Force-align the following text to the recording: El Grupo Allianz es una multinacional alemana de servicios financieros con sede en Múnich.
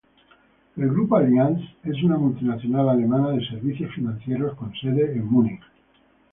El 0.77 0.89
Grupo 0.89 1.15
Allianz 1.17 1.61
es 1.83 2.01
una 2.01 2.17
multinacional 2.17 2.89
alemana 2.89 3.29
de 3.33 3.47
servicios 3.47 3.93
financieros 3.93 4.57
con 4.57 4.73
sede 4.73 5.11
en 5.11 5.23
Múnich. 5.29 5.61